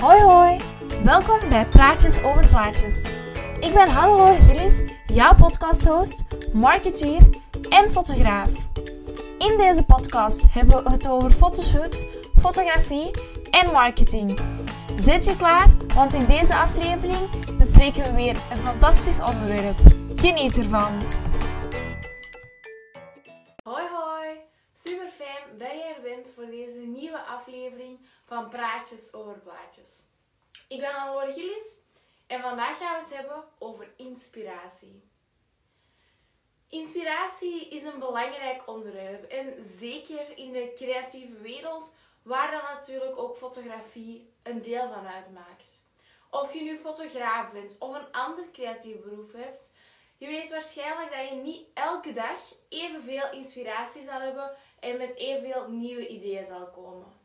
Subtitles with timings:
[0.00, 0.60] Hoi hoi,
[1.04, 3.02] welkom bij Praatjes over Plaatjes.
[3.60, 7.20] Ik ben Hannelore Gillis, jouw podcasthost, marketeer
[7.68, 8.50] en fotograaf.
[9.38, 12.06] In deze podcast hebben we het over fotoshoots,
[12.40, 13.10] fotografie
[13.50, 14.38] en marketing.
[15.02, 15.66] Zet je klaar?
[15.94, 19.76] Want in deze aflevering bespreken we weer een fantastisch onderwerp.
[20.16, 20.92] Geniet ervan!
[23.64, 24.28] Hoi hoi,
[24.72, 27.98] super fijn dat je er bent voor deze nieuwe aflevering
[28.28, 30.02] van Praatjes over Plaatjes.
[30.68, 31.76] Ik ben Hannelore Gillis
[32.26, 35.02] en vandaag gaan we het hebben over inspiratie.
[36.68, 43.36] Inspiratie is een belangrijk onderwerp en zeker in de creatieve wereld, waar dan natuurlijk ook
[43.36, 45.86] fotografie een deel van uitmaakt.
[46.30, 49.74] Of je nu fotograaf bent of een ander creatief beroep hebt,
[50.16, 55.68] je weet waarschijnlijk dat je niet elke dag evenveel inspiratie zal hebben en met evenveel
[55.68, 57.17] nieuwe ideeën zal komen.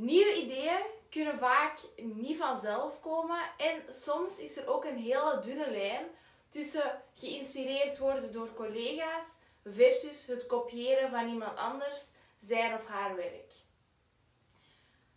[0.00, 5.70] Nieuwe ideeën kunnen vaak niet vanzelf komen en soms is er ook een hele dunne
[5.70, 6.06] lijn
[6.48, 13.52] tussen geïnspireerd worden door collega's versus het kopiëren van iemand anders zijn of haar werk.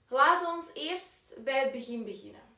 [0.07, 2.55] Laat ons eerst bij het begin beginnen.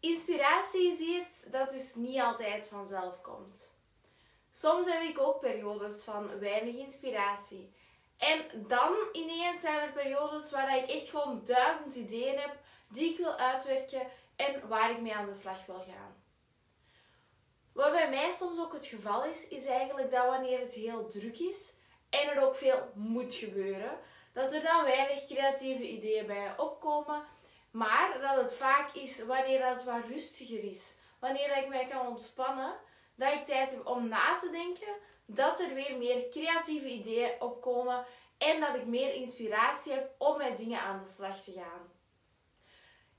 [0.00, 3.74] Inspiratie is iets dat dus niet altijd vanzelf komt.
[4.50, 7.72] Soms heb ik ook periodes van weinig inspiratie.
[8.18, 12.56] En dan ineens zijn er periodes waar ik echt gewoon duizend ideeën heb
[12.88, 16.16] die ik wil uitwerken en waar ik mee aan de slag wil gaan.
[17.72, 21.38] Wat bij mij soms ook het geval is, is eigenlijk dat wanneer het heel druk
[21.38, 21.72] is
[22.10, 23.98] en er ook veel moet gebeuren,
[24.32, 27.22] dat er dan weinig creatieve ideeën bij opkomen,
[27.70, 32.74] maar dat het vaak is wanneer het wat rustiger is, wanneer ik mij kan ontspannen,
[33.18, 34.94] dat ik tijd heb om na te denken,
[35.26, 38.04] dat er weer meer creatieve ideeën opkomen
[38.38, 41.90] en dat ik meer inspiratie heb om met dingen aan de slag te gaan.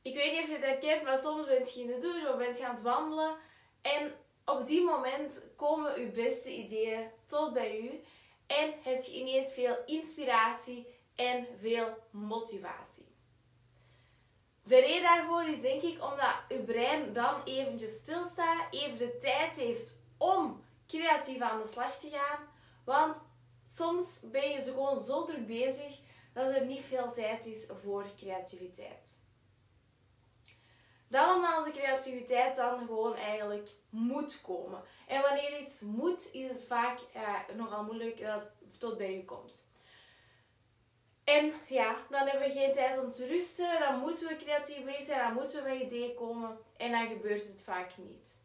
[0.01, 2.37] Ik weet niet of je het herkent, maar soms bent je in de douche of
[2.37, 3.37] bent je aan het wandelen
[3.81, 8.03] en op die moment komen uw beste ideeën tot bij u
[8.47, 13.08] en heb je ineens veel inspiratie en veel motivatie.
[14.69, 19.55] De reden daarvoor is denk ik omdat uw brein dan eventjes stilstaat, even de tijd
[19.55, 22.47] heeft om creatief aan de slag te gaan.
[22.85, 23.17] Want
[23.69, 25.99] soms ben je gewoon zo druk bezig
[26.33, 29.19] dat er niet veel tijd is voor creativiteit.
[31.07, 34.81] Dan omdat onze creativiteit dan gewoon eigenlijk moet komen.
[35.07, 39.25] En wanneer iets moet, is het vaak eh, nogal moeilijk dat het tot bij je
[39.25, 39.67] komt.
[41.35, 45.03] En ja, dan hebben we geen tijd om te rusten, dan moeten we creatief bezig
[45.03, 48.37] zijn, dan moeten we met ideeën komen en dan gebeurt het vaak niet.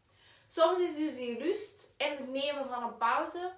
[0.47, 3.53] Soms is dus die rust en het nemen van een pauze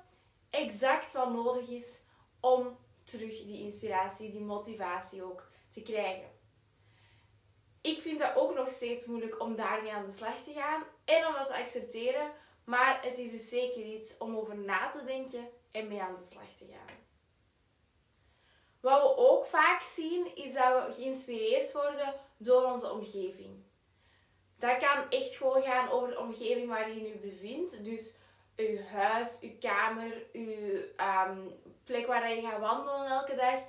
[0.51, 2.03] exact wat nodig is
[2.41, 6.31] om terug die inspiratie, die motivatie ook te krijgen.
[7.81, 11.27] Ik vind dat ook nog steeds moeilijk om daarmee aan de slag te gaan en
[11.27, 12.33] om dat te accepteren,
[12.65, 16.27] maar het is dus zeker iets om over na te denken en mee aan de
[16.27, 17.06] slag te gaan.
[18.87, 23.65] Wat we ook vaak zien, is dat we geïnspireerd worden door onze omgeving.
[24.59, 27.85] Dat kan echt gewoon gaan over de omgeving waar je nu bevindt.
[27.85, 28.15] Dus
[28.57, 31.39] uw huis, uw kamer, uw ehm,
[31.85, 33.61] plek waar je gaat wandelen elke dag.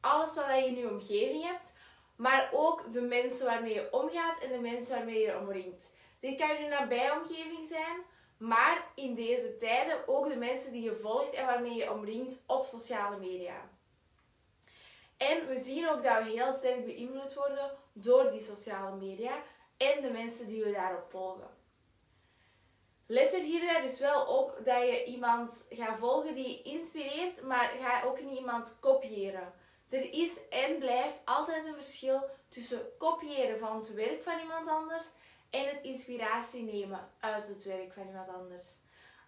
[0.00, 1.76] Alles wat je in je omgeving hebt.
[2.16, 5.94] Maar ook de mensen waarmee je omgaat en de mensen waarmee je omringt.
[6.20, 8.00] Dit kan je nabij omgeving zijn,
[8.36, 12.64] maar in deze tijden ook de mensen die je volgt en waarmee je omringt op
[12.64, 13.78] sociale media.
[15.28, 19.42] En we zien ook dat we heel sterk beïnvloed worden door die sociale media
[19.76, 21.50] en de mensen die we daarop volgen.
[23.06, 28.02] Let er hierbij dus wel op dat je iemand gaat volgen die inspireert, maar ga
[28.02, 29.52] ook niet iemand kopiëren.
[29.88, 35.12] Er is en blijft altijd een verschil tussen kopiëren van het werk van iemand anders
[35.50, 38.78] en het inspiratie nemen uit het werk van iemand anders.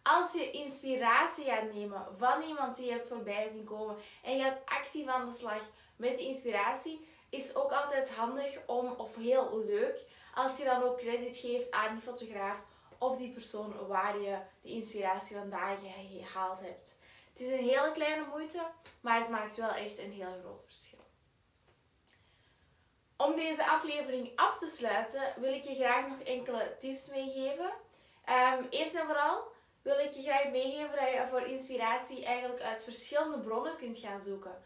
[0.02, 4.42] Als je inspiratie gaat nemen van iemand die je hebt voorbij zien komen en je
[4.42, 5.62] gaat actief aan de slag
[5.96, 11.36] met inspiratie, is ook altijd handig om, of heel leuk, als je dan ook credit
[11.36, 12.62] geeft aan die fotograaf
[12.98, 15.78] of die persoon waar je de inspiratie vandaan
[16.10, 16.98] gehaald hebt.
[17.32, 18.62] Het is een hele kleine moeite,
[19.00, 20.98] maar het maakt wel echt een heel groot verschil.
[23.16, 27.72] Om deze aflevering af te sluiten, wil ik je graag nog enkele tips meegeven.
[28.28, 29.42] Um, eerst en vooral
[29.82, 34.20] wil ik je graag meegeven dat je voor inspiratie eigenlijk uit verschillende bronnen kunt gaan
[34.20, 34.62] zoeken.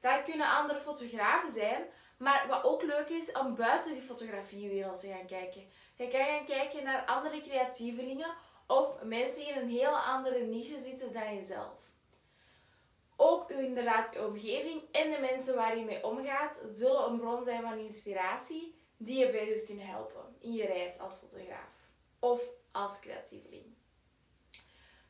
[0.00, 1.84] Dat kunnen andere fotografen zijn,
[2.16, 5.62] maar wat ook leuk is om buiten die fotografiewereld te gaan kijken.
[5.94, 8.34] Je kan gaan kijken naar andere creatievelingen
[8.66, 11.78] of mensen die in een hele andere niche zitten dan jezelf.
[13.16, 17.62] Ook inderdaad je omgeving en de mensen waar je mee omgaat zullen een bron zijn
[17.62, 21.88] van inspiratie die je verder kunnen helpen in je reis als fotograaf
[22.18, 22.42] of
[22.72, 23.64] als creatieveling.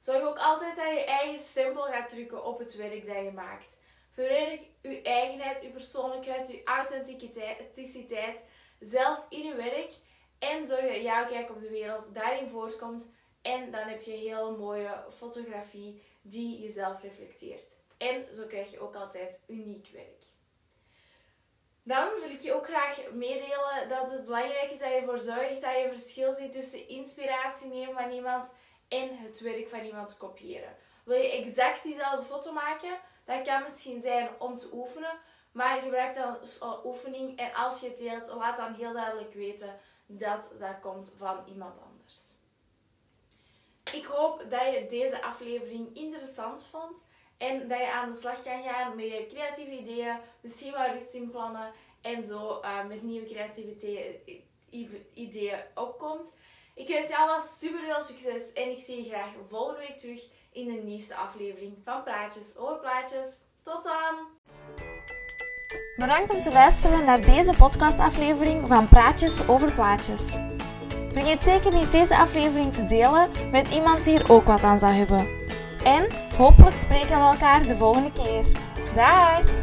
[0.01, 3.81] Zorg ook altijd dat je eigen stempel gaat drukken op het werk dat je maakt.
[4.11, 8.47] Verwerk je eigenheid, je persoonlijkheid, je authenticiteit
[8.81, 9.95] zelf in je werk
[10.39, 13.09] en zorg dat jouw kijk op de wereld daarin voortkomt.
[13.43, 17.79] En dan heb je heel mooie fotografie die jezelf reflecteert.
[17.99, 20.25] En zo krijg je ook altijd uniek werk.
[21.83, 25.61] Dan wil ik je ook graag meedelen dat het belangrijk is dat je ervoor zorgt
[25.61, 28.55] dat je verschil ziet tussen inspiratie nemen van iemand
[28.89, 30.77] en het werk van iemand kopiëren.
[31.05, 32.99] Wil je exact diezelfde foto maken?
[33.31, 35.19] Dat kan misschien zijn om te oefenen,
[35.53, 36.37] maar gebruik dan
[36.85, 41.39] oefening en als je het deelt, laat dan heel duidelijk weten dat dat komt van
[41.47, 42.21] iemand anders.
[43.93, 47.07] Ik hoop dat je deze aflevering interessant vond
[47.37, 51.15] en dat je aan de slag kan gaan met je creatieve ideeën, misschien wel rust
[51.15, 54.17] in plannen en zo uh, met nieuwe creativiteit
[55.15, 56.37] ideeën opkomt.
[56.75, 60.23] Ik wens je allemaal super veel succes en ik zie je graag volgende week terug
[60.53, 63.39] in de nieuwste aflevering van Praatjes over Plaatjes.
[63.63, 64.39] Tot dan!
[65.97, 70.39] Bedankt om te luisteren naar deze podcastaflevering van Praatjes over Plaatjes.
[71.13, 74.93] Vergeet zeker niet deze aflevering te delen met iemand die er ook wat aan zou
[74.93, 75.29] hebben.
[75.85, 76.07] En
[76.37, 78.45] hopelijk spreken we elkaar de volgende keer.
[78.95, 79.60] Dag!